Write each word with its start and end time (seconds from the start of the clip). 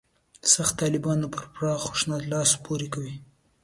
«سخت 0.51 0.73
طالبانو» 0.81 1.27
په 1.35 1.41
پراخ 1.53 1.81
خشونت 1.89 2.23
لاس 2.31 2.49
پورې 2.65 2.87
کوي. 2.93 3.15